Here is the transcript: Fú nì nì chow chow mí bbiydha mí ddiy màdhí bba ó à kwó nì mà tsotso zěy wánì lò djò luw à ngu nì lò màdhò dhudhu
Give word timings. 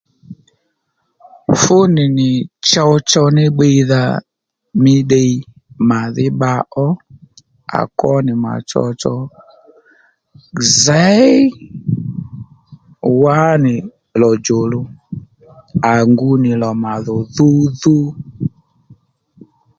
Fú 1.61 1.77
nì 1.95 2.03
nì 2.17 2.29
chow 2.69 2.91
chow 3.09 3.27
mí 3.35 3.45
bbiydha 3.51 4.01
mí 4.83 4.93
ddiy 5.03 5.31
màdhí 5.89 6.25
bba 6.33 6.53
ó 6.85 6.87
à 7.77 7.79
kwó 7.99 8.13
nì 8.25 8.33
mà 8.43 8.51
tsotso 8.69 9.13
zěy 10.83 11.33
wánì 13.21 13.75
lò 14.21 14.31
djò 14.39 14.59
luw 14.71 14.85
à 15.91 15.93
ngu 16.11 16.29
nì 16.43 16.51
lò 16.61 16.69
màdhò 16.83 17.15
dhudhu 17.35 17.97